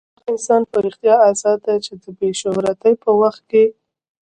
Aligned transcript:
هغه 0.09 0.25
انسان 0.33 0.61
په 0.71 0.77
رښتیا 0.85 1.15
ازاد 1.29 1.59
دی 1.65 1.77
چې 1.85 1.93
د 2.01 2.05
بې 2.17 2.29
شهرتۍ 2.41 2.93
په 3.03 3.09
وخت 3.21 3.41
کې. 3.51 3.65